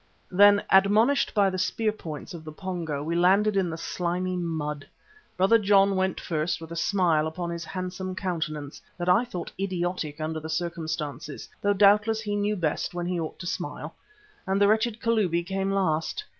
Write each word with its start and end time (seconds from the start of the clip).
Then, 0.31 0.63
admonished 0.71 1.31
by 1.35 1.51
the 1.51 1.59
spear 1.59 1.91
points 1.91 2.33
of 2.33 2.43
the 2.43 2.51
Pongo, 2.51 3.03
we 3.03 3.15
landed 3.15 3.55
in 3.55 3.69
the 3.69 3.77
slimy 3.77 4.35
mud. 4.35 4.87
Brother 5.37 5.59
John 5.59 5.95
went 5.95 6.19
first 6.19 6.59
with 6.59 6.71
a 6.71 6.75
smile 6.75 7.27
upon 7.27 7.51
his 7.51 7.63
handsome 7.65 8.15
countenance 8.15 8.81
that 8.97 9.07
I 9.07 9.23
thought 9.23 9.51
idiotic 9.59 10.19
under 10.19 10.39
the 10.39 10.49
circumstances, 10.49 11.47
though 11.61 11.73
doubtless 11.73 12.19
he 12.19 12.35
knew 12.35 12.55
best 12.55 12.95
when 12.95 13.05
he 13.05 13.19
ought 13.19 13.37
to 13.37 13.45
smile, 13.45 13.93
and 14.47 14.59
the 14.59 14.67
wretched 14.67 14.99
Kalubi 15.01 15.43
came 15.45 15.69
last. 15.69 16.23